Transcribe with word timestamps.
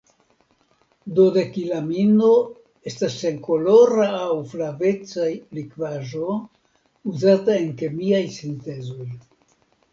Dodekilamino 1.17 2.29
estas 2.93 3.19
senkolora 3.25 4.09
aŭ 4.21 4.33
flaveca 4.55 5.29
likvaĵo 5.61 6.35
uzata 7.15 7.59
en 7.63 7.73
kemiaj 7.85 8.27
sintezoj. 8.43 9.11